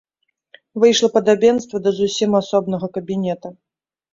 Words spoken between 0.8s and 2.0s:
Выйшла падабенства да